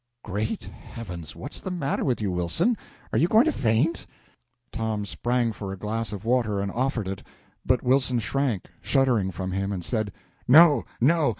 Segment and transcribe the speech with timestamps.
[0.23, 2.75] "Great Heavens, what's the matter with you, Wilson?
[3.13, 4.07] Are you going to faint?"
[4.71, 7.21] Tom sprang for a glass of water and offered it,
[7.63, 10.11] but Wilson shrank shuddering from him and said
[10.47, 11.29] "No, no!